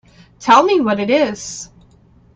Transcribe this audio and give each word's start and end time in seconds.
Tell 0.39 0.63
me 0.63 0.81
what 0.81 0.99
it 0.99 1.11
is. 1.11 1.69